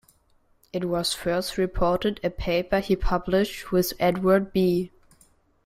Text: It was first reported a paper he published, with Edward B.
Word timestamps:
It 0.73 0.85
was 0.85 1.13
first 1.13 1.59
reported 1.59 2.19
a 2.23 2.31
paper 2.31 2.79
he 2.79 2.95
published, 2.95 3.71
with 3.71 3.93
Edward 3.99 4.51
B. 4.51 4.89